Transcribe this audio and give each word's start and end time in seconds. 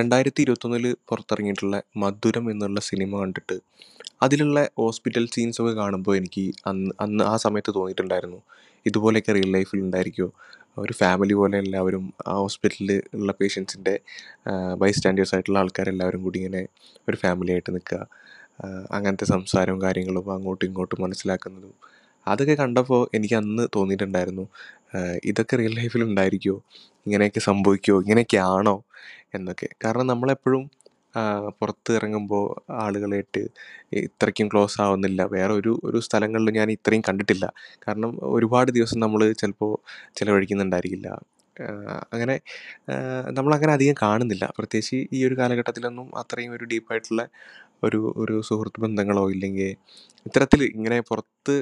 രണ്ടായിരത്തി 0.00 0.40
ഇരുപത്തൊന്നിൽ 0.44 0.84
പുറത്തിറങ്ങിയിട്ടുള്ള 1.08 1.76
മധുരം 2.02 2.44
എന്നുള്ള 2.52 2.80
സിനിമ 2.90 3.12
കണ്ടിട്ട് 3.22 3.56
അതിലുള്ള 4.24 4.58
ഹോസ്പിറ്റൽ 4.80 5.24
സീൻസ് 5.34 5.58
ഒക്കെ 5.62 5.74
കാണുമ്പോൾ 5.80 6.14
എനിക്ക് 6.20 6.44
അന്ന് 6.70 6.90
അന്ന് 7.04 7.22
ആ 7.32 7.34
സമയത്ത് 7.44 7.72
തോന്നിയിട്ടുണ്ടായിരുന്നു. 7.78 8.40
ഇതുപോലെയൊക്കെ 8.86 9.32
റിയൽ 9.36 9.50
ലൈഫിൽ 9.56 9.80
ഉണ്ടായിരിക്കുമോ 9.86 10.30
ഒരു 10.76 10.94
ഫാമിലി 11.00 11.34
പോലെ 11.40 11.56
എല്ലാവരും 11.64 12.04
ആ 12.30 12.34
ഹോസ്പിറ്റലിൽ 12.42 12.92
ഉള്ള 13.18 13.30
പേഷ്യൻസിന്റെ 13.40 13.94
ബൈ 14.82 14.90
സ്റ്റാൻഡേർഡ്സ് 14.98 15.34
ആയിട്ടുള്ള 15.36 15.58
ആൾക്കാരെല്ലാവരും 15.62 16.20
കൂടി 16.26 16.38
ഇങ്ങനെ 16.42 16.62
ഒരു 17.08 17.16
ഫാമിലി 17.24 17.52
ആയിട്ട് 17.56 17.72
നിൽക്കുക. 17.76 18.00
അങ്ങനത്തെ 18.96 19.26
സംസാരവും 19.34 19.80
കാര്യങ്ങളും 19.86 20.26
അങ്ങോട്ടും 20.36 20.66
ഇങ്ങോട്ടും 20.70 21.00
മനസ്സിലാക്കുന്നതും 21.04 21.74
അതൊക്കെ 22.26 22.54
കണ്ടപ്പോൾ 22.62 23.02
എനിക്ക് 23.16 23.36
അന്ന് 23.42 23.64
തോന്നിയിട്ടുണ്ടായിരുന്നു. 23.76 24.44
ഇതൊക്കെ 25.24 25.56
റിയൽ 25.56 25.74
ലൈഫിൽ 25.74 26.02
ഉണ്ടായിരിക്കുമോ 26.04 26.58
ഇങ്ങനെയൊക്കെ 27.06 27.40
സംഭവിക്കുമോ 27.40 27.98
ഇങ്ങനെയൊക്കെ 28.00 28.36
ആണോ 28.36 28.76
എന്നൊക്കെ. 29.34 29.68
കാരണം 29.84 30.06
നമ്മളെപ്പോഴും 30.06 30.64
പുറത്ത് 31.60 31.92
ഇറങ്ങുമ്പോൾ 31.92 32.44
ആളുകളായിട്ട് 32.72 33.42
ഇത്രയ്ക്കും 33.92 34.48
ക്ലോസ് 34.48 34.80
ആവുന്നില്ല. 34.80 35.22
വേറെ 35.32 35.52
ഒരു 35.52 35.80
ഒരു 35.84 35.98
സ്ഥലങ്ങളിലും 35.98 36.54
ഞാൻ 36.54 36.70
ഇത്രയും 36.70 37.02
കണ്ടിട്ടില്ല. 37.08 37.46
കാരണം 37.88 38.18
ഒരുപാട് 38.22 38.70
ദിവസം 38.72 39.00
നമ്മൾ 39.00 39.32
ചിലപ്പോൾ 39.32 39.72
ചിലവഴിക്കുന്നുണ്ടായിരിക്കില്ല. 40.16 41.08
അങ്ങനെ 42.12 42.36
നമ്മളങ്ങനെ 43.30 43.72
അധികം 43.72 43.96
കാണുന്നില്ല. 44.02 44.52
പ്രത്യേകിച്ച് 44.58 44.98
ഈ 45.12 45.20
ഒരു 45.26 45.34
കാലഘട്ടത്തിലൊന്നും 45.34 46.08
അത്രയും 46.18 46.52
ഒരു 46.52 46.64
ഡീപ്പായിട്ടുള്ള 46.64 47.22
ഒരു 47.84 48.00
ഒരു 48.16 48.40
സുഹൃത്ത് 48.40 48.80
ബന്ധങ്ങളോ 48.80 49.24
ഇല്ലെങ്കിൽ 49.30 49.70
ഇത്തരത്തിൽ 50.26 50.60
ഇങ്ങനെ 50.64 51.00
പുറത്ത് 51.00 51.54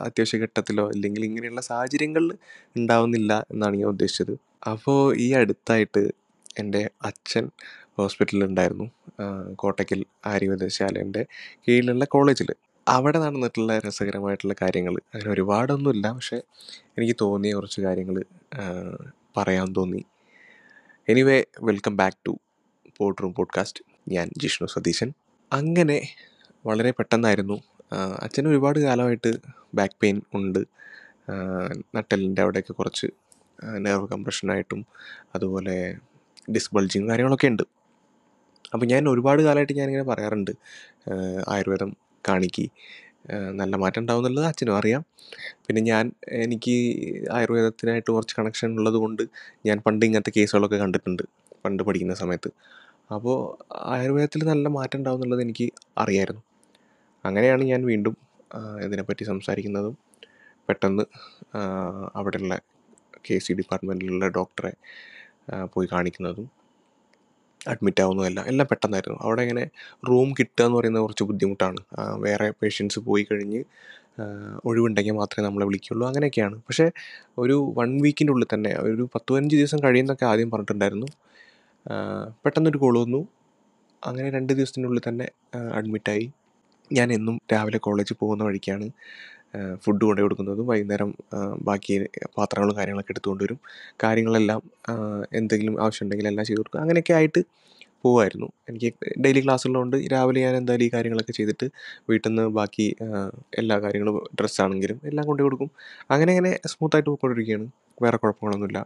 അത്യാവശ്യ 0.00 0.38
ഘട്ടത്തിലോ 0.38 0.84
അല്ലെങ്കിൽ 0.88 1.24
ഇങ്ങനെയുള്ള 1.24 1.60
സാഹചര്യങ്ങളിൽ 1.60 2.32
ഉണ്ടാവുന്നില്ല 2.76 3.32
എന്നാണ് 3.50 3.76
ഞാൻ 3.76 3.88
ഉദ്ദേശിച്ചത്. 3.88 4.34
അപ്പോൾ 4.66 5.00
ഈ 5.16 5.28
അടുത്തായിട്ട് 5.32 6.02
എന്റെ 6.58 6.90
അച്ഛൻ 7.04 7.44
ഹോസ്പിറ്റലിലുണ്ടായിരുന്നു 7.98 8.86
കോട്ടയ്ക്കൽ 9.56 10.00
ആര്യവൈദ്യശാലേന്റെ 10.26 11.22
കീഴിലുള്ള 11.66 12.04
കോളേജിൽ. 12.04 12.50
അവിടെ 12.86 13.18
നടന്നിട്ടുള്ള 13.18 13.72
രസകരമായിട്ടുള്ള 13.78 14.54
കാര്യങ്ങൾ. 14.62 14.94
അങ്ങനെ 15.14 15.30
ഒരുപാടൊന്നുമില്ല 15.32 16.06
പക്ഷേ 16.12 16.38
എനിക്ക് 16.98 17.16
തോന്നിയ 17.20 17.52
കുറച്ച് 17.54 17.80
കാര്യങ്ങൾ 17.80 18.16
പറയാൻ 19.36 19.72
തോന്നി. 19.72 20.04
Anyway 21.08 21.44
welcome 21.60 21.96
back 21.96 22.16
to 22.26 22.38
pot 22.96 23.22
room 23.22 23.34
podcast 23.34 23.84
ഞാൻ 24.08 24.30
ജിഷ്ണു 24.36 24.68
സതീശൻ. 24.68 25.12
അങ്ങനെ 25.52 26.08
വളരെ 26.66 26.90
പെട്ടെന്നായിരുന്നു. 26.90 27.62
അച്ഛന് 28.22 28.48
ഒരുപാട് 28.48 28.78
കാലമായിട്ട് 28.78 29.32
ബാക്ക് 29.74 29.94
പെയിൻ 30.00 30.22
ഉണ്ട്. 30.34 30.58
നട്ടലിന്റെ 31.94 32.42
അവിടെയൊക്കെ 32.42 32.72
കുറച്ച് 32.72 33.06
നെർവ് 33.64 34.08
കംപ്രഷനായിട്ടും 34.08 34.86
അതുപോലെ 35.34 35.96
ഡിസ്ക് 36.50 36.74
ബൾജിങ് 36.74 37.08
കാര്യങ്ങളൊക്കെ 37.08 37.46
ഉണ്ട്. 37.46 37.62
അപ്പോൾ 38.74 38.86
ഞാൻ 38.86 39.08
ഒരുപാട് 39.08 39.42
കാലമായിട്ട് 39.42 39.72
ഞാനിങ്ങനെ 39.72 40.04
പറയാറുണ്ട് 40.04 40.50
ആയുർവേദം 41.48 41.96
കാണിക്ക്. 42.28 42.70
നല്ല 43.60 43.74
മാറ്റം 43.82 44.00
ഉണ്ടാവും 44.02 44.20
എന്നുള്ളത് 44.22 44.46
അച്ഛനും 44.50 44.76
അറിയാം. 44.80 45.02
പിന്നെ 45.66 45.80
ഞാൻ 45.90 46.04
എനിക്ക് 46.44 46.74
ആയുർവേദത്തിനായിട്ട് 47.36 48.10
കുറച്ച് 48.16 48.34
കണക്ഷൻ 48.38 48.70
ഉള്ളത് 48.78 48.98
കൊണ്ട് 49.04 49.22
ഞാൻ 49.68 49.78
പണ്ട് 49.86 50.04
ഇങ്ങനത്തെ 50.06 50.32
കേസുകളൊക്കെ 50.38 50.78
കണ്ടിട്ടുണ്ട് 50.84 51.24
പണ്ട് 51.64 51.82
പഠിക്കുന്ന 51.88 52.14
സമയത്ത്. 52.22 52.50
അപ്പോൾ 53.16 53.36
ആയുർവേദത്തിൽ 53.94 54.42
നല്ല 54.52 54.66
മാറ്റം 54.78 54.98
ഉണ്ടാവും 55.00 55.18
എന്നുള്ളത് 55.18 55.42
എനിക്ക് 55.46 55.66
അറിയായിരുന്നു. 56.02 56.42
അങ്ങനെയാണ് 57.24 57.64
ഞാൻ 57.72 57.82
വീണ്ടും 57.90 58.14
ഇതിനെപ്പറ്റി 58.86 59.24
സംസാരിക്കുന്നതും. 59.32 59.94
പെട്ടെന്ന് 60.68 61.04
അവിടെയുള്ള 62.18 62.54
കെ 63.26 63.36
സി 63.44 63.52
ഡിപ്പാർട്ട്മെന്റിലുള്ള 63.58 64.26
ഡോക്ടറെ 64.38 64.72
പോയി 65.74 65.88
കാണിക്കുന്നതും. 65.92 66.46
അഡ്മിറ്റ് 67.66 68.02
ആവുന്നതല്ല 68.02 68.40
എല്ലാം 68.50 68.66
പെട്ടെന്നായിരുന്നു. 68.70 69.18
അവിടെ 69.24 69.42
ഇങ്ങനെ 69.42 69.64
റൂം 70.08 70.28
കിട്ടുക 70.38 70.64
എന്ന് 70.64 70.78
പറയുന്നത് 70.78 71.02
കുറച്ച് 71.02 71.24
ബുദ്ധിമുട്ടാണ്. 71.24 71.80
വേറെ 72.24 72.48
പേഷ്യൻസ് 72.62 73.00
പോയി 73.08 73.24
കഴിഞ്ഞ് 73.30 73.60
ഒഴിവുണ്ടെങ്കിൽ 74.64 75.12
മാത്രമേ 75.12 75.44
നമ്മളെ 75.46 75.66
വിളിക്കുള്ളൂ 75.66 76.04
അങ്ങനെയൊക്കെയാണ്. 76.08 76.56
പക്ഷേ 76.68 76.86
ഒരു 77.38 77.56
വൺ 77.78 77.90
വീക്കിന്റെ 78.02 78.32
ഉള്ളിൽ 78.34 78.48
തന്നെ 78.54 78.72
ഒരു 78.86 79.04
പത്ത് 79.14 79.28
പതിനഞ്ച് 79.32 79.56
ദിവസം 79.56 79.78
കഴിയുന്നൊക്കെ 79.84 80.26
ആദ്യം 80.32 80.50
പറഞ്ഞിട്ടുണ്ടായിരുന്നു. 80.50 81.08
പെട്ടെന്നൊരു 82.44 82.78
കോൾ 82.78 82.96
വന്നു. 82.98 83.20
അങ്ങനെ 84.02 84.30
രണ്ട് 84.30 84.52
ദിവസത്തിനുള്ളിൽ 84.58 85.02
തന്നെ 85.08 85.26
അഡ്മിറ്റായി 85.78 86.26
ഞാൻ 86.90 87.12
എന്നും 87.12 87.36
രാവിലെ 87.52 87.78
കോളേജിൽ 87.78 88.16
പോകുന്ന 88.22 88.44
വഴിക്കാണ്. 88.44 88.86
ഫുഡ് 89.84 90.04
കൊണ്ടുപോയി 90.06 90.26
കൊടുക്കുന്നതും 90.26 90.66
വൈകുന്നേരം 90.72 91.10
ബാക്കി 91.68 91.94
പാത്രങ്ങളും 92.38 92.76
കാര്യങ്ങളൊക്കെ 92.78 93.12
എടുത്തുകൊണ്ട് 93.14 93.42
വരും. 93.44 93.58
കാര്യങ്ങളെല്ലാം 94.04 94.62
എന്തെങ്കിലും 95.40 95.74
ആവശ്യമുണ്ടെങ്കിൽ 95.84 96.28
എല്ലാം 96.32 96.46
ചെയ്തു 96.50 96.60
കൊടുക്കും. 96.62 96.80
അങ്ങനെയൊക്കെ 96.84 97.14
ആയിട്ട് 97.18 97.42
പോവായിരുന്നു. 98.04 98.48
എനിക്ക് 98.68 98.88
ഡെയിലി 99.24 99.40
ക്ലാസ് 99.44 99.64
ഉള്ളതുകൊണ്ട് 99.68 99.96
രാവിലെ 100.12 100.40
ഞാൻ 100.46 100.54
എന്തായാലും 100.60 100.86
ഈ 100.86 100.90
കാര്യങ്ങളൊക്കെ 100.94 101.34
ചെയ്തിട്ട് 101.38 101.66
വീട്ടിൽ 102.10 102.28
നിന്ന് 102.30 102.44
ബാക്കി 102.58 102.86
എല്ലാ 103.60 103.76
കാര്യങ്ങളും 103.84 104.16
ഡ്രസ്സാണെങ്കിലും 104.40 104.98
എല്ലാം 105.10 105.26
കൊണ്ടു 105.30 105.42
കൊടുക്കും. 105.46 105.70
അങ്ങനെ 106.10 106.32
അങ്ങനെ 106.34 106.52
സ്മൂത്തായിട്ട് 106.72 107.08
പോയിക്കൊണ്ടിരിക്കുകയാണ്. 107.10 107.66
വേറെ 108.04 108.16
കുഴപ്പങ്ങളൊന്നുമില്ല. 108.22 108.80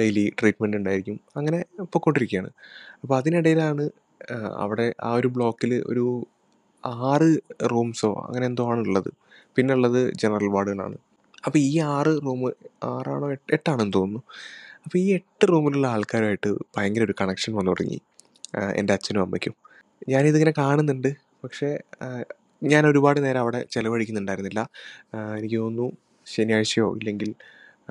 ഡെയിലി 0.00 0.24
ട്രീറ്റ്മെന്റ് 0.38 0.76
ഉണ്ടായിരിക്കും. 0.80 1.16
അങ്ങനെ 1.38 1.58
പൊയ്ക്കൊണ്ടിരിക്കുകയാണ്. 1.92 2.50
അപ്പോൾ 3.02 3.16
അതിനിടയിലാണ് 3.20 3.84
അവിടെ 4.64 4.86
ആ 5.08 5.10
ഒരു 5.20 5.28
ബ്ലോക്കിൽ 5.36 5.72
ഒരു 5.92 6.04
ആറ് 6.84 7.30
റൂംസോ 7.72 8.10
അങ്ങനെ 8.26 8.46
എന്തോ 8.46 8.64
ആണുള്ളത് 8.72 9.10
പിന്നെ 9.56 9.74
ഉള്ളത് 9.74 10.00
ജനറൽ 10.22 10.48
വാർഡുകളാണ്. 10.56 10.96
അപ്പോൾ 11.46 11.58
ഈ 11.58 11.78
ആറ് 11.96 12.12
റൂം 12.26 12.40
ആറാണോ 12.92 13.26
എട്ട് 13.32 13.48
എട്ടാണെന്ന് 13.56 13.94
തോന്നുന്നു. 13.98 14.20
അപ്പോൾ 14.84 14.98
ഈ 14.98 15.06
എട്ട് 15.18 15.44
റൂമിലുള്ള 15.52 15.86
ആൾക്കാരുമായിട്ട് 15.86 16.50
ഭയങ്കര 16.76 17.02
ഒരു 17.02 17.14
കണക്ഷൻ 17.20 17.52
വന്നു 17.58 17.72
തുടങ്ങി 17.72 17.98
എന്റെ 18.78 18.92
അച്ഛനും 18.96 19.22
അമ്മയ്ക്കും. 19.22 19.54
ഞാനിതിങ്ങനെ 20.12 20.54
കാണുന്നുണ്ട് 20.62 21.10
പക്ഷേ 21.44 21.70
ഞാൻ 22.62 22.86
ഒരുപാട് 22.90 23.18
നേരം 23.26 23.40
അവിടെ 23.40 23.60
ചിലവഴിക്കുന്നുണ്ടായിരുന്നില്ല. 23.74 24.60
എനിക്ക് 25.38 25.56
തോന്നുന്നു 25.56 25.88
ശനിയാഴ്ചയോ 26.26 26.86
ഇല്ലെങ്കിൽ 27.00 27.30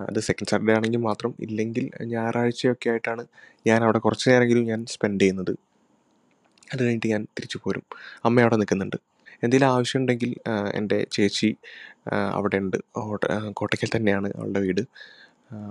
അത് 0.10 0.20
സെക്കൻഡ് 0.20 0.50
സാറ്റർഡേ 0.52 0.74
ആണെങ്കിൽ 0.78 1.02
മാത്രം 1.10 1.32
ഇല്ലെങ്കിൽ 1.46 1.86
ഞായറാഴ്ചയൊക്കെ 2.14 2.90
ആയിട്ടാണ് 2.90 3.24
ഞാൻ 3.68 3.80
അവിടെ 3.84 4.00
കുറച്ച് 4.00 4.26
നേരമെങ്കിലും 4.30 4.66
ഞാൻ 4.72 4.82
സ്പെൻഡ് 4.86 5.22
ചെയ്യുന്നത്. 5.22 5.54
അത് 6.74 6.82
കഴിഞ്ഞിട്ട് 6.84 7.10
ഞാൻ 7.14 7.24
തിരിച്ചു 7.38 7.58
പോരും. 7.64 7.84
അമ്മ 8.26 8.42
അവിടെ 8.46 8.58
നിൽക്കുന്നുണ്ട്. 8.62 8.98
എന്തെങ്കിലും 9.44 9.70
ആവശ്യമുണ്ടെങ്കിൽ 9.76 10.32
എന്റെ 10.76 10.98
ചേച്ചി 11.12 11.50
അവിടെ 12.38 12.58
ഉണ്ട്. 12.64 12.78
കോട്ട 12.98 13.24
കോട്ടയ്ക്കൽ 13.60 13.90
തന്നെയാണ് 13.96 14.30
അവളുടെ 14.40 14.62
വീട്. 14.66 14.84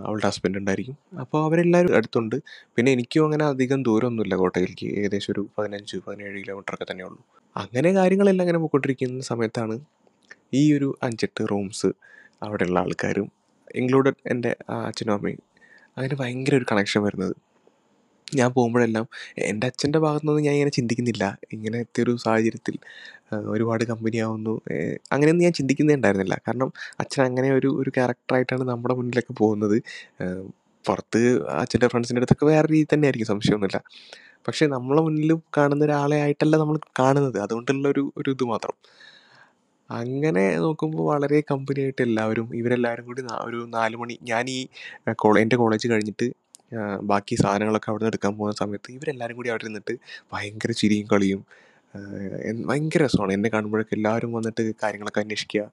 അവളുടെ 0.07 0.27
ഹസ്ബൻഡ് 0.31 0.59
ഉണ്ടായിരിക്കും. 0.59 0.97
അപ്പോൾ 1.23 1.39
അവരെല്ലാവരും 1.47 1.95
അടുത്തുണ്ട്. 1.99 2.37
പിന്നെ 2.77 2.91
എനിക്കും 2.97 3.25
അങ്ങനെ 3.25 3.45
അധികം 3.53 3.81
ദൂരമൊന്നുമില്ല 3.89 4.35
കോട്ടയിലേക്ക് 4.43 4.89
ഏകദേശം 4.99 5.33
ഒരു 5.33 5.43
പതിനഞ്ച് 5.59 5.97
പതിനേഴ് 6.07 6.37
കിലോമീറ്ററൊക്കെ 6.43 6.87
തന്നെ 6.91 7.05
ഉള്ളൂ 7.05 7.23
അങ്ങനെ 7.57 7.91
കാര്യങ്ങളെല്ലാം 8.01 8.45
അങ്ങനെ 8.47 8.61
പോയിക്കൊണ്ടിരിക്കുന്ന 8.65 9.25
സമയത്താണ് 9.33 9.77
ഈ 10.61 10.63
ഒരു 10.77 10.89
അഞ്ചെട്ട് 11.03 11.43
റൂംസ് 11.53 11.91
അവിടെയുള്ള 12.43 12.79
ആൾക്കാരും 12.85 13.29
ഇൻക്ലൂഡഡ് 13.81 14.21
എന്റെ 14.27 14.51
അച്ഛനും 14.89 15.15
അമ്മയും 15.15 15.43
അങ്ങനെ 15.97 16.15
ഭയങ്കര 16.21 16.55
ഒരു 16.61 16.67
കണക്ഷൻ 16.73 17.01
വരുന്നത്. 17.03 17.35
ഞാൻ 18.33 18.51
പോകുമ്പോഴെല്ലാം 18.53 19.07
എന്റെ 19.39 19.67
അച്ഛന്റെ 19.67 19.99
ഭാഗത്തുനിന്ന് 19.99 20.43
ഞാൻ 20.43 20.55
ഇങ്ങനെ 20.55 20.71
ചിന്തിക്കുന്നില്ല. 20.71 21.25
ഇങ്ങനത്തെ 21.53 22.03
ഒരു 22.03 22.13
സാഹചര്യത്തിൽ 22.25 22.77
ഒരുപാട് 23.47 23.85
കമ്പനി 23.85 24.19
ആവുന്നു. 24.19 24.55
അങ്ങനെയൊന്നും 25.13 25.45
ഞാൻ 25.47 25.53
ചിന്തിക്കുന്നേ 25.53 25.95
ഉണ്ടായിരുന്നില്ല. 25.95 26.37
കാരണം 26.49 26.71
അച്ഛൻ 27.01 27.23
അങ്ങനെ 27.23 27.51
ഒരു 27.55 27.71
ഒരു 27.81 27.91
ക്യാരക്ടറായിട്ടാണ് 27.91 28.65
നമ്മുടെ 28.69 28.95
മുന്നിലൊക്കെ 28.95 29.35
പോകുന്നത്. 29.43 29.77
പുറത്ത് 30.85 31.21
അച്ഛന്റെ 31.63 31.89
ഫ്രണ്ട്സിന്റെ 31.89 32.21
അടുത്തൊക്കെ 32.21 32.47
വേറെ 32.47 32.67
രീതി 32.73 32.87
തന്നെ 32.95 33.07
ആയിരിക്കും 33.07 33.29
സംശയമൊന്നുമില്ല. 33.33 33.79
പക്ഷേ 34.49 34.65
നമ്മളെ 34.67 35.03
മുന്നിൽ 35.03 35.33
കാണുന്ന 35.59 35.83
ഒരാളെ 35.85 36.17
ആയിട്ടല്ല 36.17 36.57
നമ്മൾ 36.57 36.77
കാണുന്നത്. 37.01 37.39
അതുകൊണ്ടുള്ള 37.39 37.87
ഒരു 37.95 38.05
ഒരു 38.17 38.31
ഇത് 38.31 38.45
മാത്രം. 38.45 38.77
അങ്ങനെ 39.91 40.43
നോക്കുമ്പോൾ 40.65 41.05
വളരെ 41.13 41.39
കമ്പനിയായിട്ട് 41.51 42.03
എല്ലാവരും 42.03 42.47
ഇവരെല്ലാവരും 42.61 43.05
കൂടി 43.07 43.23
ഒരു 43.47 43.59
നാല് 43.75 43.97
മണി 43.97 44.15
ഞാൻ 44.31 44.45
ഈ 44.51 44.59
എന്റെ 45.43 45.57
കോളേജ് 45.63 45.89
കഴിഞ്ഞിട്ട് 45.93 46.27
ബാക്കി 47.03 47.35
സാധനങ്ങളൊക്കെ 47.35 47.91
അവിടെ 47.91 48.03
നിന്ന് 48.03 48.13
എടുക്കാൻ 48.13 48.33
പോകുന്ന 48.39 48.57
സമയത്ത് 48.59 48.93
ഇവരെല്ലാവരും 48.93 49.37
കൂടി 49.37 49.51
അവിടെ 49.51 49.65
ഇരുന്നിട്ട് 49.65 49.95
ഭയങ്കര 50.33 50.73
ചിരിയും 50.73 51.09
കളിയും 51.13 51.43
ഭയങ്കര 52.69 53.01
രസമാണ്. 53.05 53.33
എന്നെ 53.33 53.49
കാണുമ്പോഴൊക്കെ 53.49 53.95
എല്ലാവരും 53.97 54.31
വന്നിട്ട് 54.33 54.63
കാര്യങ്ങളൊക്കെ 54.83 55.21
അന്വേഷിക്കുക 55.21 55.65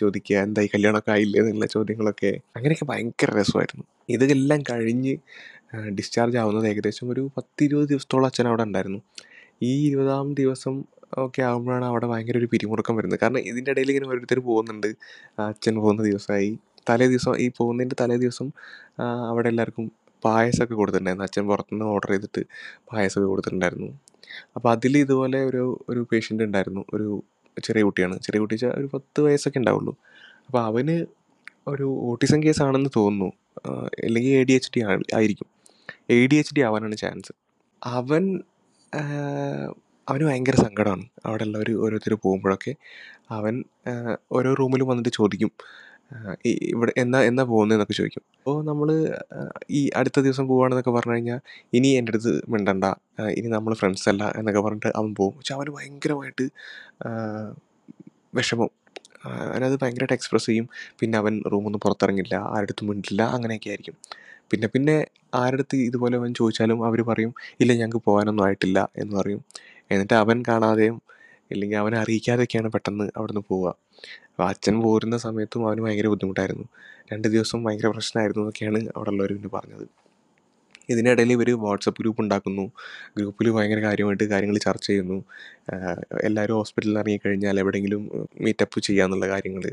ചോദിക്കുക 0.00 0.36
എന്തായി 0.46 0.68
കല്യാണമൊക്കെ 0.74 1.10
ആയില്ലേ 1.10 1.40
എന്നുള്ള 1.42 1.66
ചോദ്യങ്ങളൊക്കെ. 1.66 2.32
അങ്ങനെയൊക്കെ 2.56 2.84
ഭയങ്കര 2.84 3.30
രസമായിരുന്നു. 3.40 3.84
ഇതെല്ലാം 4.08 4.62
കഴിഞ്ഞ് 4.70 5.14
ഡിസ്ചാർജ് 5.98 6.38
ആവുന്നത് 6.42 6.66
ഏകദേശം 6.72 7.06
ഒരു 7.12 7.30
പത്ത് 7.36 7.64
ഇരുപത് 7.64 7.88
ദിവസത്തോളം 7.92 8.26
അച്ഛൻ 8.26 8.46
അവിടെ 8.50 8.64
ഉണ്ടായിരുന്നു. 8.68 9.00
ഈ 9.62 9.72
ഇരുപതാം 9.88 10.34
ദിവസം 10.34 10.74
ഒക്കെ 11.18 11.42
ആകുമ്പോഴാണ് 11.42 11.84
അവിടെ 11.84 12.06
ഭയങ്കര 12.06 12.36
ഒരു 12.38 12.48
പിരിമുറുക്കം 12.52 12.96
വരുന്നത്. 12.96 13.20
കാരണം 13.20 13.42
ഇതിന്റെ 13.50 13.70
ഇടയിൽ 13.70 13.90
ഇങ്ങനെ 13.92 14.08
ഓരോരുത്തർ 14.08 14.38
പോകുന്നുണ്ട്. 14.48 14.88
അച്ഛൻ 15.38 15.74
പോകുന്ന 15.82 16.02
ദിവസമായി. 16.02 16.50
തലേ 16.90 17.06
ദിവസം 17.06 17.34
ഈ 17.44 17.46
പോകുന്നതിന്റെ 17.58 17.96
തലേ 18.02 18.16
ദിവസം 18.16 18.48
അവിടെ 19.30 19.48
എല്ലാവർക്കും 19.48 19.86
പായസമൊക്കെ 20.26 20.76
കൊടുത്തിട്ടുണ്ടായിരുന്നു. 20.80 21.26
അച്ഛൻ 21.28 21.44
പുറത്തുനിന്ന് 21.50 21.86
ഓർഡർ 21.94 22.10
ചെയ്തിട്ട് 22.14 22.42
പായസമൊക്കെ 22.90 23.28
കൊടുത്തിട്ടുണ്ടായിരുന്നു. 23.32 23.90
അപ്പോൾ 24.56 24.70
അതിൽ 24.74 24.94
ഇതുപോലെ 25.04 25.38
ഒരു 25.50 25.64
ഒരു 25.90 26.00
പേഷ്യന്റ് 26.10 26.44
ഉണ്ടായിരുന്നു. 26.48 26.82
ഒരു 26.96 27.08
ചെറിയ 27.66 27.82
കുട്ടിയാണ്. 27.88 28.16
ചെറിയ 28.26 28.40
കുട്ടി 28.42 28.54
വെച്ചാൽ 28.56 28.72
ഒരു 28.80 28.88
പത്ത് 28.94 29.20
വയസ്സൊക്കെ 29.26 29.58
ഉണ്ടാവുള്ളൂ. 29.62 29.92
അപ്പോൾ 30.48 30.60
അവന് 30.70 30.96
ഒരു 31.72 31.86
ഓട്ടിസം 32.10 32.40
കേസ് 32.46 32.62
ആണെന്ന് 32.66 32.90
തോന്നുന്നു. 32.98 33.28
അല്ലെങ്കിൽ 34.06 34.32
എ 34.40 34.42
ഡി 34.48 34.54
എച്ച് 34.58 34.70
ഡി 34.74 34.80
ആയിരിക്കും. 35.18 35.48
എ 36.14 36.16
ഡി 36.32 36.36
എച്ച് 36.40 36.54
ഡി 36.56 36.62
ആവാനാണ് 36.68 36.96
ചാൻസ് 37.02 37.32
അവൻ 37.82 38.24
അവന് 40.08 40.24
ഭയങ്കര 40.28 40.56
സങ്കടമാണ്. 40.66 41.04
അവിടെ 41.26 41.44
ഉള്ളവർ 41.46 41.68
ഓരോരുത്തർ 41.84 42.14
പോകുമ്പോഴൊക്കെ 42.24 42.72
അവൻ 43.36 43.54
ഓരോ 44.36 44.50
റൂമിലും 44.60 44.88
വന്നിട്ട് 44.90 45.12
ചോദിക്കും 45.18 45.50
ഇവിടെ 46.72 46.92
എന്നാ 47.02 47.18
എന്നാ 47.30 47.44
പോകുന്നതെന്നൊക്കെ 47.52 47.96
ചോദിക്കും. 48.00 48.24
അപ്പോൾ 48.46 48.58
നമ്മൾ 48.68 48.88
ഈ 49.78 49.80
അടുത്ത 49.98 50.18
ദിവസം 50.26 50.44
പോവുകയാണെന്നൊക്കെ 50.50 50.92
പറഞ്ഞു 50.96 51.14
കഴിഞ്ഞാൽ 51.14 51.38
ഇനി 51.76 51.88
എന്റെ 51.98 52.10
അടുത്ത് 52.12 52.32
മിണ്ടണ്ട 52.52 52.84
ഇനി 53.38 53.48
നമ്മൾ 53.54 53.72
ഫ്രണ്ട്സ് 53.80 54.06
അല്ല 54.12 54.24
എന്നൊക്കെ 54.38 54.60
പറഞ്ഞിട്ട് 54.66 54.90
അവൻ 54.98 55.08
പോകും 55.20 55.32
പക്ഷെ 55.38 55.54
അവന് 55.56 55.70
ഭയങ്കരമായിട്ട് 55.76 56.44
വിഷമം. 58.38 58.70
അവനത് 59.54 59.74
ഭയങ്കരമായിട്ട് 59.82 60.16
എക്സ്പ്രസ് 60.18 60.46
ചെയ്യും. 60.50 60.66
പിന്നെ 61.00 61.16
അവൻ 61.22 61.34
റൂമൊന്നും 61.54 61.80
പുറത്തിറങ്ങില്ല 61.86 62.34
ആരുടെ 62.54 62.70
അടുത്തും 62.70 62.88
മിണ്ടില്ല 62.90 63.22
അങ്ങനെയൊക്കെ 63.36 63.70
ആയിരിക്കും. 63.72 63.96
പിന്നെ 64.52 64.68
പിന്നെ 64.74 64.96
ആരുടെ 65.42 65.60
അടുത്ത് 65.60 65.78
ഇതുപോലെ 65.88 66.16
അവൻ 66.20 66.32
ചോദിച്ചാലും 66.40 66.80
അവർ 66.88 67.00
പറയും 67.10 67.32
ഇല്ല 67.62 67.72
ഞങ്ങൾക്ക് 67.82 68.02
പോകാനൊന്നും 68.08 68.44
ആയിട്ടില്ല 68.48 68.78
എന്ന് 69.02 69.14
പറയും. 69.20 69.42
എന്നിട്ട് 69.92 70.16
അവൻ 70.24 70.38
കാണാതെയും 70.50 70.98
ഇല്ലെങ്കിൽ 71.54 71.78
അവനെ 71.84 71.98
അറിയിക്കാതെയൊക്കെയാണ് 72.04 72.70
പെട്ടെന്ന് 72.76 73.06
അവിടെ 73.18 73.32
നിന്ന് 73.34 73.44
പോവുക. 73.52 73.68
അപ്പോൾ 74.30 74.44
അച്ഛൻ 74.50 74.76
പോരുന്ന 74.86 75.16
സമയത്തും 75.26 75.62
അവന് 75.68 75.82
ഭയങ്കര 75.86 76.08
ബുദ്ധിമുട്ടായിരുന്നു. 76.14 76.66
രണ്ട് 77.12 77.28
ദിവസം 77.34 77.58
ഭയങ്കര 77.64 77.88
പ്രശ്നമായിരുന്നു 77.96 78.42
എന്നൊക്കെയാണ് 78.44 78.80
അവിടെ 78.96 79.10
ഉള്ളവർ 79.14 79.32
പിന്നെ 79.36 79.50
പറഞ്ഞത്. 79.56 79.86
ഇതിനിടയിൽ 80.92 81.30
ഇവർ 81.36 81.48
വാട്സപ്പ് 81.64 82.00
ഗ്രൂപ്പ് 82.02 82.20
ഉണ്ടാക്കുന്നു. 82.24 82.64
ഗ്രൂപ്പിൽ 83.16 83.46
ഭയങ്കര 83.56 83.80
കാര്യമായിട്ട് 83.86 84.26
കാര്യങ്ങൾ 84.32 84.56
ചർച്ച 84.66 84.86
ചെയ്യുന്നു. 84.90 85.18
എല്ലാവരും 86.28 86.56
ഹോസ്പിറ്റലിൽ 86.60 86.98
ഇറങ്ങിക്കഴിഞ്ഞാൽ 87.02 87.58
എവിടെയെങ്കിലും 87.62 88.02
മീറ്റപ്പ് 88.46 88.80
ചെയ്യാന്നുള്ള 88.88 89.28
കാര്യങ്ങൾ 89.34 89.64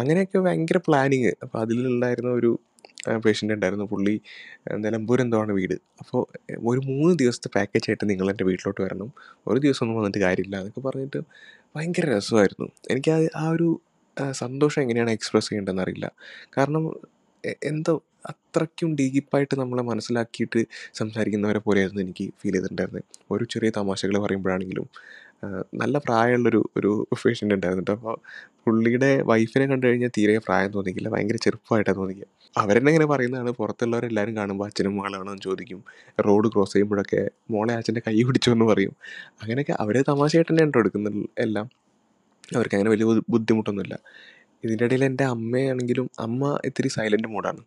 അങ്ങനെയൊക്കെ 0.00 0.38
ഭയങ്കര 0.46 0.78
പ്ലാനിങ്. 0.88 1.30
അപ്പോൾ 1.44 1.58
അതിലുണ്ടായിരുന്ന 1.64 2.32
ഒരു 2.40 2.50
പേഷ്യന്റ് 3.24 3.54
ഉണ്ടായിരുന്നു 3.56 3.86
പുള്ളി 3.92 4.14
എന്തോ 5.24 5.40
വീട്. 5.58 5.76
അപ്പോൾ 6.02 6.22
ഒരു 6.70 6.80
മൂന്ന് 6.90 7.14
ദിവസത്തെ 7.22 7.50
പാക്കേജ് 7.56 7.88
ആയിട്ട് 7.90 8.06
നിങ്ങൾ 8.12 8.28
എന്റെ 8.32 8.44
വീട്ടിലോട്ട് 8.50 8.80
വരണം. 8.86 9.10
ഒരു 9.50 9.58
ദിവസം 9.66 9.84
ഒന്നും 9.84 9.98
വന്നിട്ട് 10.00 10.20
കാര്യമില്ല 10.26 10.56
എന്നൊക്കെ 10.60 10.82
പറഞ്ഞിട്ട് 10.88 11.20
ഭയങ്കര 11.76 12.06
രസമായിരുന്നു. 12.16 12.68
എനിക്ക് 12.92 13.10
ആ 13.42 13.46
ഒരു 13.56 13.68
സന്തോഷം 14.32 14.82
എങ്ങനെയാണ് 14.82 15.10
എക്സ്പ്രസ് 15.10 15.48
ചെയ്യേണ്ടതെന്ന് 15.48 15.82
അറിയില്ല. 15.82 16.08
കാരണം 16.58 16.84
എന്തോ 17.62 17.94
അത്രയ്ക്കും 18.24 18.96
ഡീപ്പായിട്ട് 18.96 19.54
നമ്മളെ 19.60 19.82
മനസ്സിലാക്കിയിട്ട് 19.82 20.60
സംസാരിക്കുന്നവരെ 20.94 21.58
പോലെയായിരുന്നു 21.58 22.02
എനിക്ക് 22.02 22.26
ഫീൽ 22.40 22.52
ചെയ്തിട്ടുണ്ടായിരുന്നത്. 22.52 23.04
ഒരു 23.30 23.44
ചെറിയ 23.44 23.70
തമാശകൾ 23.70 24.16
പറയുമ്പോഴാണെങ്കിലും 24.24 24.88
നല്ല 25.74 25.98
പ്രായമുള്ളൊരു 25.98 26.60
ഒരു 26.78 26.90
പേഷ്യന്റ് 27.24 27.54
ഉണ്ടായിരുന്നു 27.54 27.92
അപ്പോൾ 27.92 28.16
പുള്ളിയുടെ 28.66 29.10
വൈഫിനെ 29.22 29.66
കണ്ടു 29.66 29.86
കഴിഞ്ഞാൽ 29.86 30.12
തീരെ 30.18 30.38
പ്രായം 30.38 30.70
തോന്നിക്കില്ല 30.72 31.08
ഭയങ്കര 31.14 31.36
ചെറുപ്പമായിട്ടാണ് 31.36 31.98
തോന്നിക്കുക 31.98 32.28
അവരെന്നെ 32.56 32.90
ഇങ്ങനെ 32.92 33.06
പറയുന്നതാണ് 33.06 33.50
പുറത്തുള്ളവരെല്ലാവരും 33.50 34.36
കാണുമ്പോൾ 34.36 34.66
അച്ഛനും 34.66 34.96
മകളാണോ 34.96 35.30
എന്ന് 35.32 35.42
ചോദിക്കും. 35.42 35.80
റോഡ് 36.18 36.48
ക്രോസ് 36.52 36.72
ചെയ്യുമ്പോഴൊക്കെ 36.72 37.22
മോളെ 37.50 37.74
അച്ഛന്റെ 37.74 38.02
കൈ 38.08 38.16
പിടിച്ചു 38.22 38.50
എന്ന് 38.50 38.64
പറയും. 38.64 38.94
അങ്ങനെയൊക്കെ 39.42 39.76
അവർ 39.84 39.96
തമാശയായിട്ട് 40.12 40.52
തന്നെയാണ് 40.52 40.72
കേട്ടോ 40.72 40.82
എടുക്കുന്നത് 40.84 41.20
എല്ലാം. 41.38 41.68
അവർക്ക് 42.54 42.74
അങ്ങനെ 42.74 42.90
വലിയ 42.90 43.06
ബുദ്ധിമുട്ടൊന്നുമില്ല. 43.30 43.96
ഇതിന്റെ 44.64 44.84
ഇടയിൽ 44.84 45.04
എന്റെ 45.04 45.24
അമ്മയാണെങ്കിലും 45.24 46.10
അമ്മ 46.20 46.60
ഇത്തിരി 46.64 46.88
സൈലന്റ് 46.88 47.28
മൂഡാണ് 47.28 47.62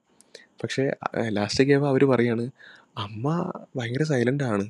പക്ഷേ 0.63 0.83
ലാസ്റ്റൊക്കെ 1.29 1.73
ആവുമ്പോൾ 1.73 1.89
അവർ 1.89 2.03
പറയാണ് 2.05 2.45
അമ്മ 2.97 3.25
ഭയങ്കര 3.77 4.03
സൈലന്റ് 4.03 4.43
ആണ്. 4.43 4.65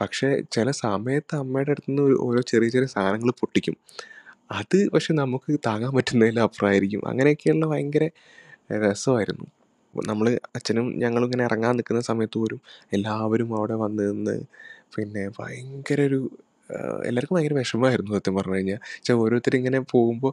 പക്ഷേ 0.00 0.40
ചില 0.52 0.70
സമയത്ത് 0.70 1.36
അമ്മയുടെ 1.36 1.70
അടുത്ത് 1.70 1.90
നിന്ന് 1.90 2.02
ഓരോ 2.02 2.40
ചെറിയ 2.40 2.68
ചെറിയ 2.68 2.86
സാധനങ്ങൾ 2.86 3.30
പൊട്ടിക്കും. 3.40 3.76
അത് 4.50 4.90
പക്ഷെ 4.90 5.14
നമുക്ക് 5.14 5.52
താങ്ങാൻ 5.66 5.92
പറ്റുന്നതിലും 5.96 6.42
അപ്പുറമായിരിക്കും. 6.42 7.08
അങ്ങനെയൊക്കെയുള്ള 7.08 7.66
ഭയങ്കര 7.66 8.04
രസമായിരുന്നു. 8.86 9.46
നമ്മൾ 9.94 10.38
അച്ഛനും 10.56 10.98
ഞങ്ങളും 10.98 11.26
ഇങ്ങനെ 11.26 11.44
ഇറങ്ങാൻ 11.44 11.76
നിൽക്കുന്ന 11.76 12.00
സമയത്ത് 12.00 12.38
പോലും 12.38 12.60
എല്ലാവരും 12.92 13.56
അവിടെ 13.56 13.74
വന്ന് 13.74 14.04
നിന്ന് 14.12 14.36
പിന്നെ 14.96 15.30
ഭയങ്കര 15.38 16.00
ഒരു 16.02 16.20
എല്ലാവർക്കും 17.08 17.36
ഭയങ്കര 17.36 17.54
വിഷമമായിരുന്നു 17.60 18.12
സത്യം 18.16 18.34
പറഞ്ഞു 18.34 18.56
കഴിഞ്ഞാൽ 18.56 18.78
പക്ഷേ 18.98 19.14
ഓരോരുത്തർ 19.22 19.54
ഇങ്ങനെ 19.56 19.80
പോകുമ്പോൾ 19.92 20.32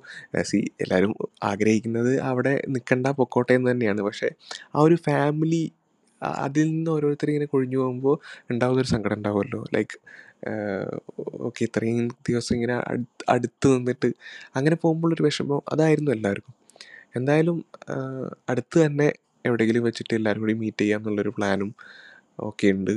സി 0.51 0.59
എല്ലാവരും 0.83 1.13
ആഗ്രഹിക്കുന്നത് 1.43 2.13
അവിടെ 2.31 2.53
നിൽക്കണ്ട 2.75 3.07
പൊക്കോട്ടെ 3.19 3.53
എന്ന് 3.53 3.69
തന്നെയാണ്. 3.71 4.01
പക്ഷേ 4.01 4.29
ആ 4.75 4.81
ഒരു 4.87 4.97
ഫാമിലി 5.07 5.63
അതിൽ 6.43 6.67
നിന്ന് 6.71 6.91
ഓരോരുത്തർ 6.91 7.29
ഇങ്ങനെ 7.29 7.47
കൊഴിഞ്ഞു 7.53 7.77
പോകുമ്പോൾ 7.77 8.15
ഉണ്ടാകുന്നൊരു 8.51 8.89
സങ്കടം 8.93 9.17
ഉണ്ടാവുമല്ലോ. 9.17 9.59
ലൈക്ക് 9.75 9.95
ഓക്കെ 11.47 11.61
ഇത്രയും 11.67 12.07
ദിവസം 12.29 12.53
ഇങ്ങനെ 12.55 12.75
അടുത്ത് 13.29 13.67
നിന്നിട്ട് 13.75 14.09
അങ്ങനെ 14.55 14.75
പോകുമ്പോഴൊരു 14.83 15.23
വിഷമം 15.23 15.61
അതായിരുന്നു 15.73 16.11
എല്ലാവർക്കും. 16.11 16.53
എന്തായാലും 17.15 17.57
അടുത്ത് 18.49 18.77
തന്നെ 18.85 19.07
എവിടെയെങ്കിലും 19.45 19.83
വെച്ചിട്ട് 19.83 20.13
എല്ലാവരും 20.19 20.41
കൂടി 20.41 20.53
മീറ്റ് 20.53 20.81
ചെയ്യാമെന്നുള്ളൊരു 20.83 21.31
പ്ലാനും 21.37 21.69
ഒക്കെ 22.49 22.67
ഉണ്ട്. 22.77 22.93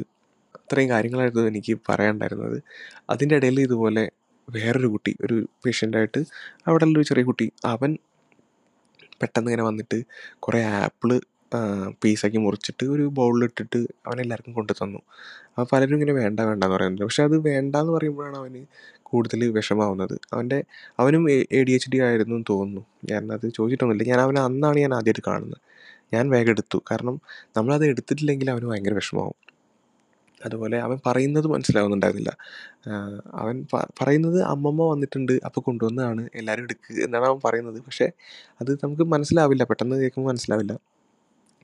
അത്രയും 0.66 0.90
കാര്യങ്ങളായിരുന്നു 0.90 1.48
എനിക്ക് 1.48 1.74
പറയാനുണ്ടായിരുന്നത്. 1.88 2.58
അതിന്റെ 3.10 3.36
ഇടയിൽ 3.36 3.60
ഇതുപോലെ 3.60 4.04
വേറൊരു 4.48 4.86
കുട്ടി 4.86 5.16
ഒരു 5.24 5.36
പേഷ്യന്റായിട്ട് 5.64 6.20
അവിടെ 6.68 6.84
ഒരു 6.86 7.02
ചെറിയ 7.02 7.24
കുട്ടി 7.24 7.52
അവൻ 7.66 7.92
പെട്ടെന്ന് 9.20 9.48
ഇങ്ങനെ 9.50 9.64
വന്നിട്ട് 9.68 9.98
കുറേ 10.40 10.60
ആപ്പിൾ 10.64 11.10
പീസാക്കി 12.04 12.36
മുറിച്ചിട്ട് 12.36 12.84
ഒരു 12.84 13.04
ബൗളിലിട്ടിട്ട് 13.18 13.78
അവൻ 14.06 14.20
എല്ലാവർക്കും 14.20 14.54
കൊണ്ടു 14.54 14.72
തന്നു. 14.72 15.00
അപ്പോൾ 15.50 15.66
പലരും 15.72 15.94
ഇങ്ങനെ 15.94 16.12
വേണ്ട 16.12 16.40
വേണ്ട 16.40 16.64
എന്ന് 16.64 16.76
പറയുന്നുണ്ട്. 16.76 17.04
പക്ഷെ 17.04 17.22
അത് 17.22 17.36
വേണ്ട 17.48 17.76
എന്ന് 17.76 17.92
പറയുമ്പോഴാണ് 17.92 18.36
അവന് 18.36 18.62
കൂടുതൽ 19.02 19.42
വിഷമാവുന്നത് 19.50 20.16
അവന്റെ 20.34 20.64
അവനും 21.00 21.30
എ 21.30 21.62
ഡി 21.68 21.72
എച്ച് 21.72 21.90
ഡി 21.92 21.98
ആയിരുന്നു 22.08 22.36
എന്ന് 22.36 22.46
തോന്നുന്നു. 22.50 22.82
അത് 23.34 23.46
ചോദിച്ചിട്ടൊന്നുമില്ല. 23.58 24.04
ഞാൻ 24.12 24.20
അവനെ 24.20 24.40
അന്നാണ് 24.40 24.78
ഞാൻ 24.78 24.94
ആദ്യമായിട്ട് 24.94 25.24
കാണുന്നത്. 25.30 25.60
ഞാൻ 26.14 26.30
വേഗം 26.30 26.50
എടുത്തു. 26.50 26.78
കാരണം 26.90 27.20
നമ്മളത് 27.56 27.86
എടുത്തിട്ടില്ലെങ്കിൽ 27.86 28.50
അവന് 28.50 28.64
ഭയങ്കര 28.64 28.94
വിഷമാവും 28.94 29.36
അതുപോലെ 30.46 30.76
അവൻ 30.86 30.98
പറയുന്നത് 31.06 31.46
മനസ്സിലാവുന്നുണ്ടായിരുന്നില്ല. 31.46 32.32
അവൻ 33.42 33.56
പറയുന്നത് 34.00 34.38
അമ്മമ്മ 34.52 34.82
വന്നിട്ടുണ്ട് 34.92 35.34
അപ്പോൾ 35.48 35.60
കൊണ്ടുവന്നതാണ് 35.60 36.24
എല്ലാവരും 36.34 36.64
എടുക്കുക 36.64 36.98
എന്നാണ് 37.06 37.26
അവൻ 37.30 37.40
പറയുന്നത്. 37.46 37.78
പക്ഷേ 37.86 38.08
അത് 38.62 38.72
നമുക്ക് 38.84 39.06
മനസ്സിലാവില്ല 39.14 39.64
പെട്ടെന്ന് 39.64 39.96
കേൾക്കുമ്പോൾ 40.02 40.30
മനസ്സിലാവില്ല. 40.32 40.74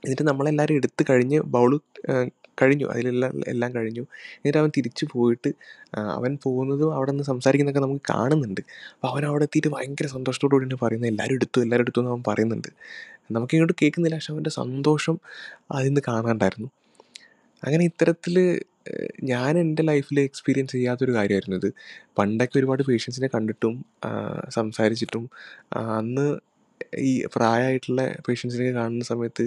എന്നിട്ട് 0.03 0.25
നമ്മളെല്ലാവരും 0.31 0.75
എടുത്ത് 0.75 1.03
കഴിഞ്ഞ് 1.09 1.39
ബൗൾ 1.55 1.71
കഴിഞ്ഞു. 2.61 2.85
അതിലെല്ലാം 2.93 3.35
എല്ലാം 3.47 3.71
കഴിഞ്ഞു. 3.75 4.03
എന്നിട്ട് 4.37 4.59
അവൻ 4.61 4.71
തിരിച്ചു 4.77 5.05
പോയിട്ട് 5.13 5.49
അവൻ 6.17 6.31
പോകുന്നതും 6.45 6.89
അവിടെ 6.97 7.11
നിന്ന് 7.11 7.25
സംസാരിക്കുന്നതൊക്കെ 7.31 7.83
നമുക്ക് 7.87 8.05
കാണുന്നുണ്ട്. 8.13 8.61
അപ്പോൾ 8.95 9.09
അവൻ 9.13 9.25
അവിടെ 9.29 9.45
എത്തിയിട്ട് 9.49 9.71
ഭയങ്കര 9.75 10.07
സന്തോഷത്തോടു 10.15 10.55
കൂടിയാണ് 10.55 10.79
പറയുന്നത്. 10.83 11.11
എല്ലാവരും 11.13 11.35
എടുത്തു 11.35 11.59
എല്ലാവരും 11.65 11.85
എടുത്തു 11.85 12.01
എന്ന് 12.01 12.11
അവൻ 12.13 12.23
പറയുന്നുണ്ട്. 12.29 12.69
നമുക്കിങ്ങോട്ട് 13.31 13.75
കേൾക്കുന്നില്ല 13.81 14.17
പക്ഷെ 14.19 14.33
അവന്റെ 14.33 14.53
സന്തോഷം 14.61 15.17
അതിൽ 15.75 15.87
നിന്ന് 15.87 16.01
കാണാണ്ടായിരുന്നു 16.07 16.69
അങ്ങനെ 17.63 17.83
ഇത്തരത്തിൽ 17.83 18.35
ഞാൻ 19.23 19.59
എന്റെ 19.59 19.83
ലൈഫിൽ 19.83 20.19
എക്സ്പീരിയൻസ് 20.19 20.71
ചെയ്യാത്തൊരു 20.71 21.13
കാര്യമായിരുന്നു 21.13 21.57
ഇത്. 21.57 21.69
പണ്ടൊക്കെ 22.17 22.59
ഒരുപാട് 22.59 22.83
പേഷ്യൻസിനെ 22.83 23.27
കണ്ടിട്ടും 23.27 23.75
സംസാരിച്ചിട്ടും 24.49 25.25
അന്ന് 25.97 26.25
ഈ 26.97 27.25
പ്രായമായിട്ടുള്ള 27.35 28.01
പേഷ്യൻസിനെ 28.29 28.71
കാണുന്ന 28.71 29.03
സമയത്ത് 29.03 29.45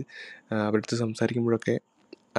അവരടുത്ത് 0.52 0.96
സംസാരിക്കുമ്പോഴൊക്കെ 0.96 1.76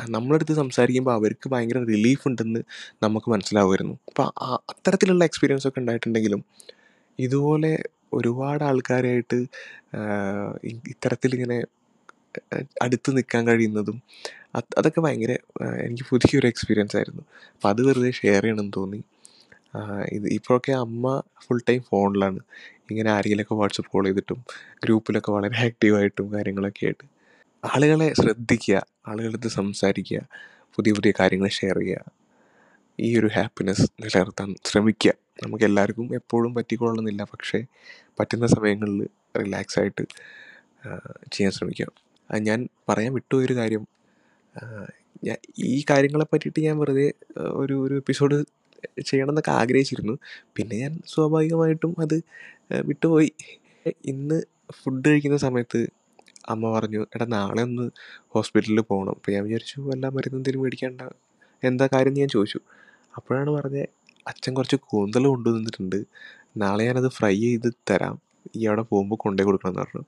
നമ്മളടുത്ത് 0.09 0.53
സംസാരിക്കുമ്പോൾ 0.53 1.13
അവർക്ക് 1.13 1.49
ഭയങ്കര 1.49 1.79
റിലീഫ് 1.83 2.27
ഉണ്ടെന്ന് 2.27 2.61
നമുക്ക് 3.03 3.31
മനസ്സിലാവുമായിരുന്നു. 3.31 3.95
അപ്പോൾ 4.07 4.27
അത്തരത്തിലുള്ള 4.69 5.23
എക്സ്പീരിയൻസ് 5.23 5.67
ഒക്കെ 5.67 5.79
ഉണ്ടായിട്ടുണ്ടെങ്കിലും 5.79 6.41
ഇതുപോലെ 7.19 7.71
ഒരുപാട് 8.13 8.63
ആൾക്കാരായിട്ട് 8.63 9.39
ആ, 9.95 10.01
ഇ- 10.63 10.83
ഇത്തരത്തിലിങ്ങനെ 10.87 11.57
അടുത്ത് 12.81 13.17
നിൽക്കാൻ 13.17 13.47
കഴിയുന്നതും 13.47 13.97
അത് 14.57 14.71
അതൊക്കെ 14.79 15.01
ഭയങ്കര 15.01 15.31
എനിക്ക് 15.85 16.05
പുതിയൊരു 16.09 16.47
എക്സ്പീരിയൻസ് 16.47 16.97
ആയിരുന്നു. 16.97 17.23
അപ്പോൾ 17.55 17.69
അത് 17.69 17.81
വെറുതെ 17.87 18.11
ഷെയർ 18.11 18.41
ചെയ്യണമെന്ന് 18.43 18.73
തോന്നി. 18.77 18.99
ഇത് 20.11 20.27
ഇപ്പോഴൊക്കെ 20.27 20.71
അമ്മ 20.71 21.05
ഫുൾ 21.45 21.61
ടൈം 21.69 21.81
ഫോണിലാണ് 21.89 22.39
ഇങ്ങനെ 22.91 23.09
ആരെങ്കിലുമൊക്കെ 23.11 23.55
വാട്സപ്പ് 23.55 23.91
കോൾ 23.91 24.05
ചെയ്തിട്ടും 24.05 24.39
ഗ്രൂപ്പിലൊക്കെ 24.83 25.31
വളരെ 25.31 25.57
ആക്റ്റീവായിട്ടും 25.65 26.33
കാര്യങ്ങളൊക്കെ 26.33 26.85
ആയിട്ട്. 26.85 27.05
ആളുകളെ 27.63 28.13
ശ്രദ്ധിക്കുക 28.13 28.77
ആളുകളടുത്ത് 29.07 29.47
സംസാരിക്കുക 29.47 30.19
പുതിയ 30.75 30.93
പുതിയ 30.93 31.13
കാര്യങ്ങൾ 31.19 31.47
ഷെയർ 31.49 31.77
ചെയ്യുക. 31.79 32.03
ഈ 32.99 33.19
ഒരു 33.19 33.29
ഹാപ്പിനെസ് 33.35 33.85
നിലനിർത്താൻ 34.01 34.49
ശ്രമിക്കുക. 34.65 35.13
നമുക്ക് 35.43 35.63
എല്ലാവർക്കും 35.63 36.07
എപ്പോഴും 36.15 36.55
പറ്റിക്കൊള്ളണമെന്നില്ല. 36.55 37.23
പക്ഷേ 37.23 37.59
പറ്റുന്ന 38.19 38.47
സമയങ്ങളിൽ 38.47 38.99
റിലാക്സ് 39.41 39.79
ആയിട്ട് 39.79 40.03
ചെയ്യാൻ 41.33 41.51
ശ്രമിക്കുക. 41.51 41.87
ഞാൻ 42.47 42.59
പറയാൻ 42.89 43.13
വിട്ടുപോയൊരു 43.13 43.55
കാര്യം 43.55 43.83
ഞാൻ 45.27 45.37
ഈ 45.71 45.77
കാര്യങ്ങളെ 45.89 46.25
പറ്റിയിട്ട് 46.33 46.59
ഞാൻ 46.67 46.75
വെറുതെ 46.81 47.07
ഒരു 47.61 47.75
ഒരു 47.85 47.95
എപ്പിസോഡ് 47.95 48.37
ചെയ്യണം 49.09 49.31
എന്നൊക്കെ 49.33 49.51
ആഗ്രഹിച്ചിരുന്നു. 49.51 50.15
പിന്നെ 50.55 50.75
ഞാൻ 50.83 50.93
സ്വാഭാവികമായിട്ടും 51.13 51.93
അത് 52.05 52.17
വിട്ടുപോയി. 52.89 53.31
ഇന്ന് 54.11 54.37
ഫുഡ് 54.79 55.07
കഴിക്കുന്ന 55.09 55.37
സമയത്ത് 55.37 55.81
അമ്മ 56.49 56.65
പറഞ്ഞു 56.77 57.01
എടാ 57.15 57.25
നാളെ 57.35 57.61
ഒന്ന് 57.61 57.85
ഹോസ്പിറ്റലിൽ 58.35 58.81
പോകണം 58.81 59.13
അപ്പോൾ 59.17 59.31
ഞാൻ 59.31 59.43
വിചാരിച്ചു 59.47 59.77
വല്ല 59.89 60.05
മരുന്ന് 60.15 60.37
എന്തെങ്കിലും 60.39 60.63
മേടിക്കേണ്ട 60.63 61.01
എന്താ 61.63 61.85
കാര്യം 61.93 62.11
എന്ന് 62.11 62.23
ഞാൻ 62.23 62.31
ചോദിച്ചു. 62.37 62.59
അപ്പോഴാണ് 63.17 63.51
പറഞ്ഞത് 63.57 63.89
അച്ഛൻ 64.27 64.51
കുറച്ച് 64.53 64.77
കൂന്തൽ 64.91 65.23
കൊണ്ടുവന്നിട്ടുണ്ട്. 65.33 65.99
നാളെ 66.63 66.83
ഞാനത് 66.89 67.09
ഫ്രൈ 67.17 67.35
ചെയ്ത് 67.43 67.69
തരാം. 67.89 68.15
ഈ 68.57 68.61
അവിടെ 68.69 68.83
പോകുമ്പോൾ 68.91 69.19
കൊണ്ടുപോയി 69.25 69.47
കൊടുക്കണം 69.49 69.71
എന്ന് 69.71 69.81
പറഞ്ഞു. 69.83 70.03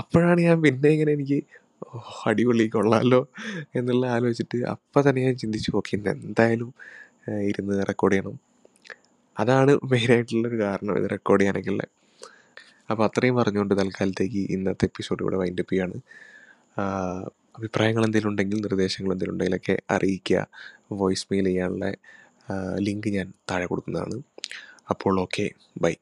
അപ്പോഴാണ് 0.00 0.40
ഞാൻ 0.48 0.56
പിന്നെ 0.64 0.88
ഇങ്ങനെ 0.96 1.12
എനിക്ക് 1.18 1.38
അടിപൊളി 2.26 2.66
കൊള്ളാമല്ലോ 2.68 3.20
എന്നുള്ള 3.74 4.06
ആലോചിച്ചിട്ട് 4.06 4.58
അപ്പം 4.64 5.08
തന്നെ 5.08 5.22
ഞാൻ 5.22 5.36
ചിന്തിച്ചു 5.36 5.72
ഓക്കെ 5.74 5.96
ഇന്ന് 5.96 6.10
എന്തായാലും 6.10 6.70
ഇരുന്ന് 7.50 7.86
റെക്കോർഡ് 7.88 8.14
ചെയ്യണം. 8.14 8.36
അതാണ് 9.36 9.72
മെയിനായിട്ടുള്ളൊരു 9.92 10.58
കാരണം 10.60 10.98
ഇത് 10.98 11.10
റെക്കോർഡ് 11.10 11.40
ചെയ്യാനൊക്കെ 11.40 11.70
ഉള്ളത് 11.70 11.90
അപ്പോൾ 12.90 13.04
അത്രയും 13.04 13.34
പറഞ്ഞുകൊണ്ട് 13.36 13.74
തൽക്കാലത്തേക്ക് 13.80 14.40
ഇന്നത്തെ 14.54 14.84
എപ്പിസോഡ് 14.84 15.22
ഇവിടെ 15.22 15.36
വൈൻഡപ്പ് 15.36 15.72
ചെയ്യാണ്. 15.72 15.96
ആഹ്, 16.78 17.24
അഭിപ്രായങ്ങൾ 17.58 18.04
എന്തെങ്കിലും 18.04 18.30
ഉണ്ടെങ്കിൽ 18.30 18.58
നിർദ്ദേശങ്ങൾ 18.60 19.12
എന്തെങ്കിലും 19.12 19.34
ഉണ്ടെങ്കിലൊക്കെ 19.34 19.76
അറിയിക്കുക. 19.90 20.40
വോയിസ് 20.92 21.26
മെയിൽ 21.30 21.44
ചെയ്യാനുള്ള 21.44 21.86
ലിങ്ക് 22.78 23.08
ഞാൻ 23.08 23.32
താഴെ 23.50 23.66
കൊടുക്കുന്നതാണ്. 23.66 24.18
അപ്പോൾ 24.90 25.20
ഓക്കെ 25.20 25.46
ബൈ 25.82 25.94